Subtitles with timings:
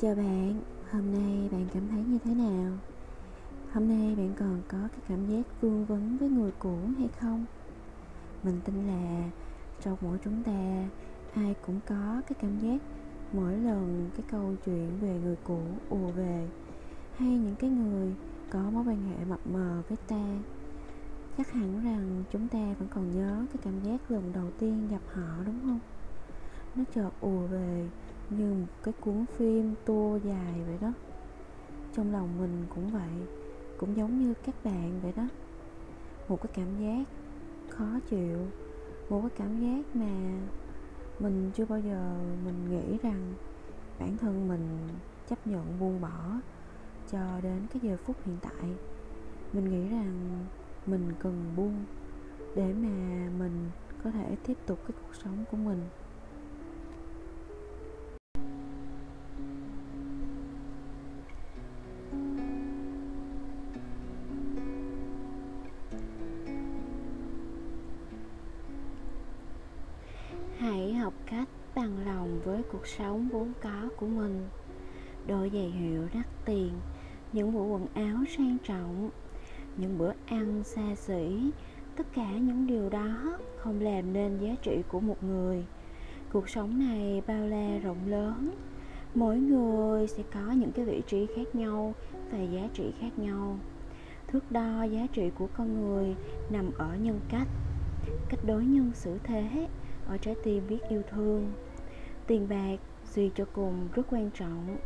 [0.00, 0.60] Chào bạn,
[0.90, 2.72] hôm nay bạn cảm thấy như thế nào?
[3.72, 7.44] Hôm nay bạn còn có cái cảm giác vương vấn với người cũ hay không?
[8.42, 9.30] Mình tin là
[9.80, 10.88] trong mỗi chúng ta
[11.34, 12.82] ai cũng có cái cảm giác
[13.32, 16.48] mỗi lần cái câu chuyện về người cũ ùa về
[17.16, 18.14] hay những cái người
[18.50, 20.24] có mối quan hệ mập mờ với ta
[21.38, 25.02] chắc hẳn rằng chúng ta vẫn còn nhớ cái cảm giác lần đầu tiên gặp
[25.12, 25.80] họ đúng không
[26.74, 27.88] nó chợt ùa về
[28.30, 30.92] như một cái cuốn phim tua dài vậy đó.
[31.92, 33.26] Trong lòng mình cũng vậy,
[33.78, 35.28] cũng giống như các bạn vậy đó.
[36.28, 37.08] Một cái cảm giác
[37.68, 38.38] khó chịu,
[39.10, 40.40] một cái cảm giác mà
[41.18, 43.34] mình chưa bao giờ mình nghĩ rằng
[43.98, 44.78] bản thân mình
[45.28, 46.40] chấp nhận buông bỏ
[47.10, 48.70] cho đến cái giờ phút hiện tại.
[49.52, 50.44] Mình nghĩ rằng
[50.86, 51.84] mình cần buông
[52.56, 53.70] để mà mình
[54.04, 55.80] có thể tiếp tục cái cuộc sống của mình.
[73.44, 74.48] Vốn có của mình.
[75.26, 76.72] Đôi giày hiệu đắt tiền,
[77.32, 79.10] những bộ quần áo sang trọng,
[79.76, 81.50] những bữa ăn xa xỉ,
[81.96, 85.64] tất cả những điều đó không làm nên giá trị của một người.
[86.32, 88.50] Cuộc sống này bao la rộng lớn.
[89.14, 91.94] Mỗi người sẽ có những cái vị trí khác nhau
[92.32, 93.58] và giá trị khác nhau.
[94.26, 96.14] Thước đo giá trị của con người
[96.50, 97.48] nằm ở nhân cách
[98.28, 99.68] cách đối nhân xử thế,
[100.08, 101.52] ở trái tim biết yêu thương.
[102.26, 102.76] Tiền bạc
[103.14, 104.76] suy cho cùng rất quan trọng.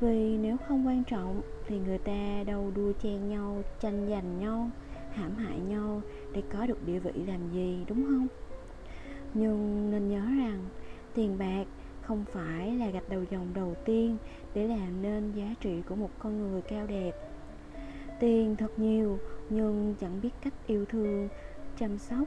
[0.00, 4.70] Vì nếu không quan trọng thì người ta đâu đua chen nhau, tranh giành nhau,
[5.12, 8.26] hãm hại nhau để có được địa vị làm gì, đúng không?
[9.34, 10.64] Nhưng nên nhớ rằng
[11.14, 11.64] tiền bạc
[12.02, 14.16] không phải là gạch đầu dòng đầu tiên
[14.54, 17.12] để làm nên giá trị của một con người cao đẹp.
[18.20, 19.18] Tiền thật nhiều
[19.50, 21.28] nhưng chẳng biết cách yêu thương,
[21.78, 22.24] chăm sóc,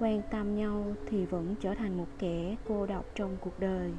[0.00, 3.92] quan tâm nhau thì vẫn trở thành một kẻ cô độc trong cuộc đời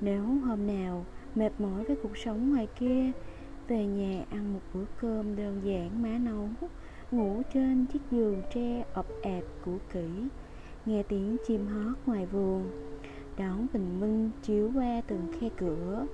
[0.00, 3.10] nếu hôm nào mệt mỏi với cuộc sống ngoài kia,
[3.68, 6.48] về nhà ăn một bữa cơm đơn giản má nấu,
[7.10, 10.08] ngủ trên chiếc giường tre ập ẹp cũ kỹ,
[10.86, 12.70] nghe tiếng chim hót ngoài vườn,
[13.38, 16.06] đón bình minh chiếu qua từng khe cửa.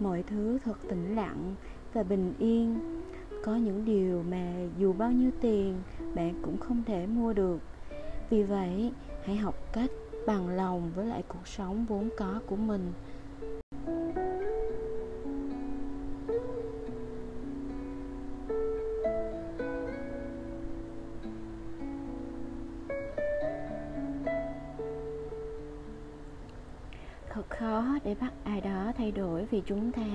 [0.00, 1.54] Mọi thứ thật tĩnh lặng
[1.92, 2.78] và bình yên.
[3.44, 5.74] Có những điều mà dù bao nhiêu tiền,
[6.14, 7.58] bạn cũng không thể mua được.
[8.30, 8.92] Vì vậy,
[9.24, 9.90] hãy học cách
[10.26, 12.92] bằng lòng với lại cuộc sống vốn có của mình.
[27.32, 30.06] Thật khó để bắt ai đó thay đổi vì chúng ta.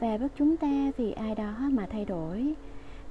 [0.00, 2.54] Và bắt chúng ta vì ai đó mà thay đổi.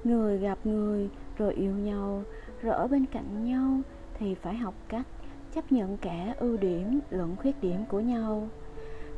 [0.03, 2.23] Người gặp người, rồi yêu nhau,
[2.61, 3.81] rồi ở bên cạnh nhau,
[4.19, 5.07] thì phải học cách
[5.53, 8.47] chấp nhận cả ưu điểm, lẫn khuyết điểm của nhau.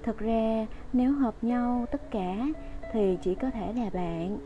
[0.03, 2.47] Thực ra, nếu hợp nhau tất cả,
[2.93, 4.37] thì chỉ có thể là bạn.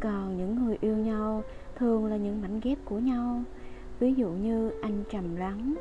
[0.00, 1.42] Còn những người yêu nhau
[1.76, 3.42] thường là những mảnh ghép của nhau.
[3.98, 5.74] Ví dụ như anh trầm lắng,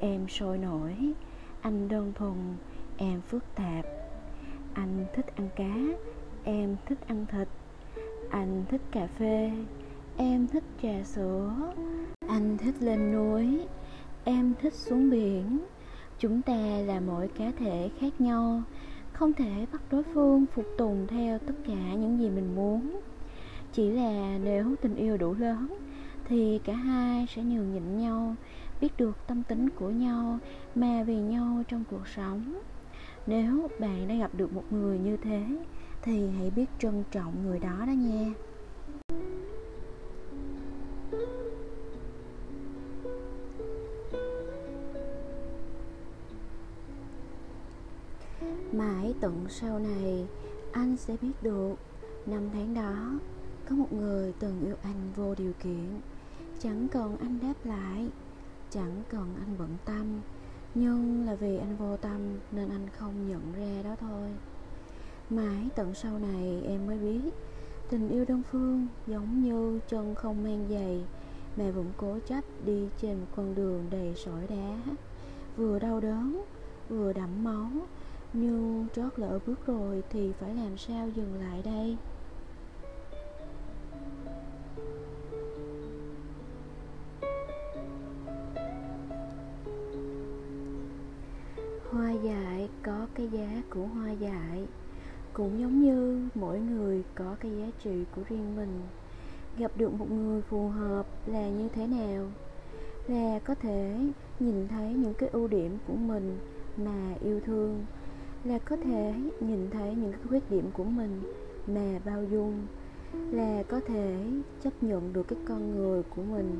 [0.00, 1.12] em sôi nổi,
[1.60, 2.34] anh đơn thuần
[2.96, 3.86] em phức tạp.
[4.74, 5.74] Anh thích ăn cá,
[6.44, 7.48] em thích ăn thịt.
[8.30, 9.52] Anh thích cà phê,
[10.16, 11.72] em thích trà sữa.
[12.28, 13.66] Anh thích lên núi,
[14.24, 15.58] em thích xuống biển.
[16.18, 16.56] Chúng ta
[16.86, 18.62] là mỗi cá thể khác nhau,
[19.12, 23.00] không thể bắt đối phương phục tùng theo tất cả những gì mình muốn.
[23.72, 25.66] Chỉ là nếu tình yêu đủ lớn,
[26.24, 28.34] thì cả hai sẽ nhường nhịn nhau,
[28.80, 30.38] biết được tâm tính của nhau
[30.74, 32.60] mà vì nhau trong cuộc sống
[33.26, 35.44] nếu bạn đã gặp được một người như thế,
[36.02, 38.32] thì hãy biết trân trọng người đó đó nha.
[48.72, 50.26] Mãi tận sau này,
[50.72, 51.74] anh sẽ biết được,
[52.26, 53.18] năm tháng đó,
[53.68, 56.00] có một người từng yêu anh vô điều kiện.
[56.58, 58.08] Chẳng cần anh đáp lại,
[58.70, 60.20] chẳng cần anh bận tâm
[60.74, 62.20] nhưng là vì anh vô tâm
[62.52, 64.30] nên anh không nhận ra đó thôi.
[65.30, 67.30] Mãi tận sau này em mới biết,
[67.90, 71.04] tình yêu đơn phương giống như chân không mang giày.
[71.56, 74.94] Mẹ vẫn cố chấp đi trên một con đường đầy sỏi đá.
[75.56, 76.44] Vừa đau đớn,
[76.88, 77.70] vừa đẫm máu,
[78.32, 81.96] nhưng trót lỡ bước rồi thì phải làm sao dừng lại đây?
[93.14, 94.66] Cái giá của hoa dại.
[95.32, 98.80] Cũng giống như mỗi người có cái giá trị của riêng mình.
[99.58, 102.26] Gặp được một người phù hợp là như thế nào?
[103.08, 103.96] Là có thể
[104.40, 106.38] nhìn thấy những cái ưu điểm của mình
[106.76, 107.84] mà yêu thương.
[108.44, 111.22] Là có thể nhìn thấy những cái khuyết điểm của mình
[111.66, 112.66] mà bao dung.
[113.30, 114.16] Là có thể
[114.62, 116.56] chấp nhận được cái con người của mình,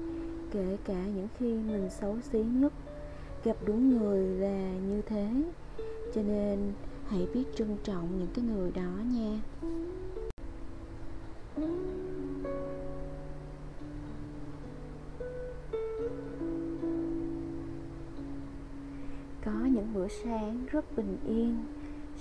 [0.50, 2.72] kể cả những khi mình xấu xí nhất.
[3.44, 5.28] Gặp đúng người là như thế
[6.14, 6.72] cho nên,
[7.08, 9.40] hãy biết trân trọng những cái người đó nha.
[19.44, 21.64] Có những bữa sáng rất bình yên.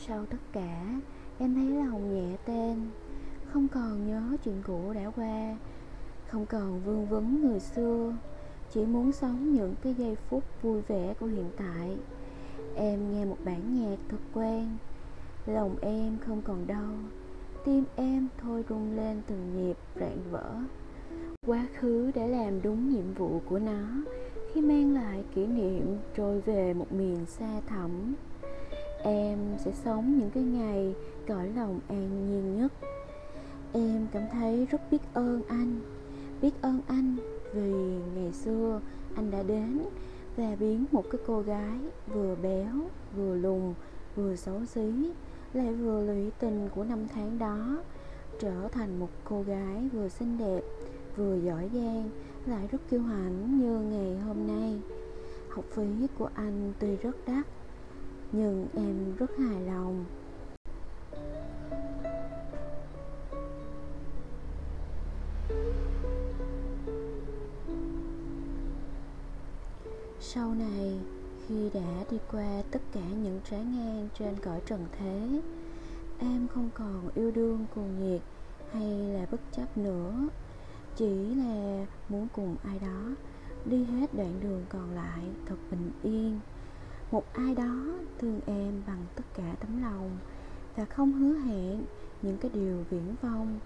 [0.08, 1.00] Sau tất cả,
[1.40, 2.90] em thấy lòng nhẹ tên.
[3.52, 5.58] Không còn nhớ chuyện cũ đã qua.
[6.28, 8.14] Không còn vương vấn người xưa.
[8.72, 11.98] Chỉ muốn sống những cái giây phút vui vẻ của hiện tại
[12.76, 14.68] em nghe một bản nhạc thật quen.
[15.46, 16.92] Lòng em không còn đau.
[17.66, 20.54] Tim em thôi rung lên từng nhịp rạn vỡ.
[21.48, 23.88] Quá khứ đã làm đúng nhiệm vụ của nó,
[24.54, 27.92] khi mang lại kỷ niệm trôi về một miền xa thẳm.
[29.04, 30.96] Em sẽ sống những cái ngày
[31.28, 32.74] cõi lòng an nhiên nhất.
[33.74, 35.80] Em cảm thấy rất biết ơn anh.
[36.42, 37.16] Biết ơn anh
[37.54, 37.72] vì
[38.16, 38.82] ngày xưa
[39.16, 39.80] anh đã đến
[40.38, 42.74] và biến một cái cô gái vừa béo,
[43.16, 43.74] vừa lùn,
[44.16, 45.12] vừa xấu xí,
[45.54, 47.78] lại vừa lụy tình của năm tháng đó,
[48.40, 50.62] trở thành một cô gái vừa xinh đẹp,
[51.16, 52.10] vừa giỏi giang,
[52.46, 54.80] lại rất kiêu hãnh như ngày hôm nay.
[55.50, 57.46] Học phí của anh tuy rất đắt,
[58.32, 60.06] nhưng em rất hài lòng.
[70.36, 71.00] Sau này
[71.48, 75.42] khi đã đi qua tất cả những trái ngang trên cõi trần thế,
[76.20, 78.22] em không còn yêu đương cuồng nhiệt
[78.72, 80.14] hay là bất chấp nữa.
[80.96, 83.16] Chỉ là muốn cùng ai đó
[83.66, 86.40] đi hết đoạn đường còn lại thật bình yên.
[87.12, 87.86] Một ai đó
[88.20, 90.18] thương em bằng tất cả tấm lòng
[90.76, 91.84] và không hứa hẹn
[92.22, 93.60] những cái điều viễn vông,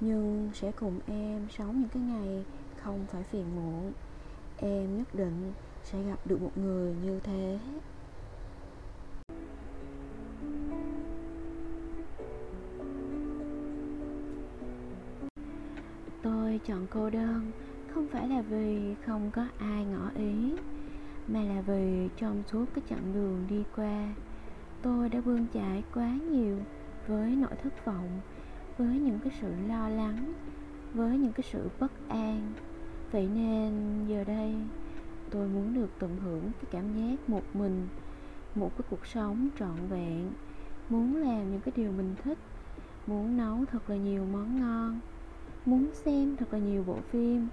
[0.00, 2.44] nhưng sẽ cùng em sống những cái ngày
[2.82, 3.92] không phải phiền muộn.
[4.56, 5.52] Em nhất định
[5.92, 7.58] sẽ gặp được một người như thế.
[16.22, 17.50] Tôi chọn cô đơn,
[17.94, 20.52] không phải là vì không có ai ngỏ ý,
[21.28, 24.14] mà là vì trong suốt cái chặng đường đi qua,
[24.82, 26.56] tôi đã bươn trải quá nhiều
[27.06, 28.20] với nỗi thất vọng,
[28.78, 30.32] với những cái sự lo lắng,
[30.94, 32.52] với những cái sự bất an.
[33.12, 33.72] Vậy nên
[34.08, 34.54] giờ đây
[35.30, 37.88] tôi muốn được tận hưởng cái cảm giác một mình,
[38.54, 40.30] một cái cuộc sống trọn vẹn.
[40.88, 42.38] Muốn làm những cái điều mình thích,
[43.06, 45.00] muốn nấu thật là nhiều món ngon,
[45.66, 47.48] muốn xem thật là nhiều bộ phim,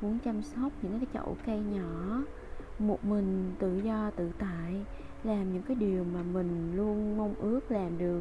[0.00, 2.22] muốn chăm sóc những cái chậu cây nhỏ
[2.80, 4.84] một mình tự do tự tại,
[5.24, 8.20] làm những cái điều mà mình luôn mong ước làm được.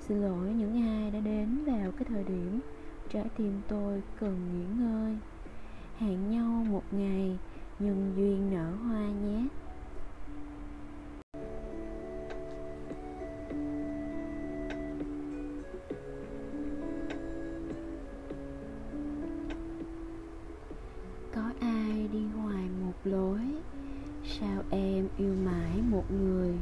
[0.00, 2.60] Xin lỗi những ai đã đến vào cái thời điểm
[3.12, 5.16] trái tim tôi cần nghỉ ngơi.
[5.98, 7.38] Hẹn nhau một ngày
[7.78, 9.46] nhân duyên nở hoa nhé.
[21.34, 23.40] Có ai đi hoài một lối,
[24.24, 26.54] sao em yêu mãi một người?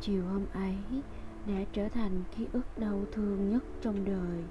[0.00, 0.76] Chiều hôm ấy
[1.46, 4.44] đã trở thành ký ức đau thương nhất trong đời.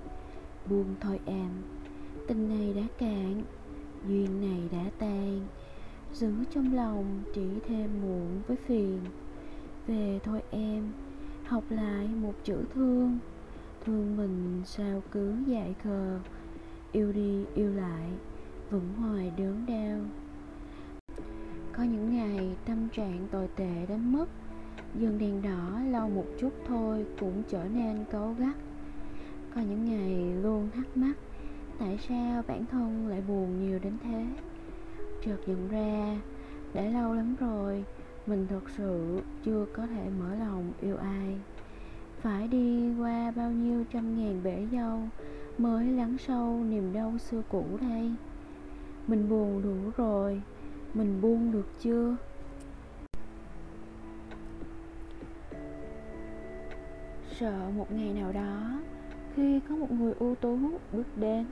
[0.70, 1.50] Buông thôi em,
[2.28, 3.44] tình này đã cạn,
[4.08, 5.48] duyên này đã tan
[6.14, 9.00] giữ trong lòng chỉ thêm muộn với phiền.
[9.88, 10.92] Về thôi em,
[11.46, 13.20] học lại một chữ thương.
[13.86, 16.20] Thương mình sao cứ dại khờ.
[16.92, 18.10] Yêu đi, yêu lại
[18.70, 20.00] vẫn hoài đớn đau.
[21.74, 24.26] Có những ngày tâm trạng tồi tệ đến mức
[24.96, 28.56] dừng đèn đỏ lâu một chút thôi cũng trở nên cấu gắt.
[29.56, 31.14] Có những ngày luôn thắc mắc,
[31.80, 34.26] tại sao bản thân lại buồn nhiều đến thế?
[35.26, 36.18] Chợt nhận ra,
[36.74, 37.84] đã lâu lắm rồi,
[38.28, 41.38] mình thật sự chưa có thể mở lòng yêu ai.
[42.22, 45.00] Phải đi qua bao nhiêu trăm ngàn bể dâu
[45.58, 48.12] mới lắng sâu niềm đau xưa cũ đây?
[49.08, 50.42] Mình buồn đủ rồi,
[50.94, 52.16] mình buông được chưa?
[57.40, 58.80] Sợ một ngày nào đó,
[59.36, 60.58] khi có một người ưu tú
[60.94, 61.46] bước đến,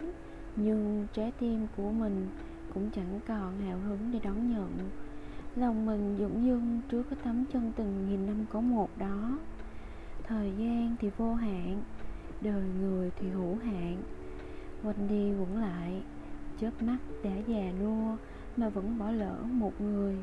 [0.55, 2.27] nhưng trái tim của mình
[2.73, 4.89] cũng chẳng còn hào hứng để đón nhận.
[5.55, 9.37] Lòng mình dũng dưng trước cái tấm chân tình nghìn năm có một đó.
[10.23, 11.81] Thời gian thì vô hạn,
[12.41, 13.97] đời người thì hữu hạn.
[14.83, 16.01] Quanh đi quẩn lại,
[16.59, 18.15] chớp mắt đã già nua
[18.57, 20.17] mà vẫn bỏ lỡ một người.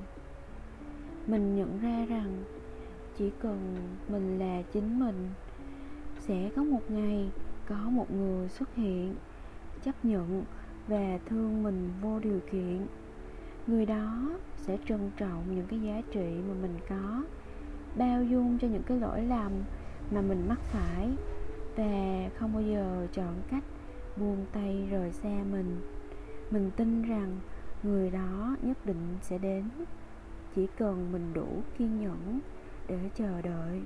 [1.26, 2.45] Mình nhận ra rằng
[3.19, 3.76] chỉ cần
[4.09, 5.29] mình là chính mình,
[6.19, 7.31] sẽ có một ngày
[7.69, 9.15] có một người xuất hiện,
[9.85, 10.45] chấp nhận
[10.88, 12.87] và thương mình vô điều kiện.
[13.66, 17.23] Người đó sẽ trân trọng những cái giá trị mà mình có,
[17.97, 19.52] bao dung cho những cái lỗi lầm
[20.11, 21.09] mà mình mắc phải
[21.76, 23.64] và không bao giờ chọn cách
[24.16, 25.76] buông tay rời xa mình.
[26.50, 27.38] Mình tin rằng
[27.83, 29.64] người đó nhất định sẽ đến,
[30.55, 31.47] chỉ cần mình đủ
[31.78, 32.40] kiên nhẫn
[32.88, 33.83] để chờ đợi.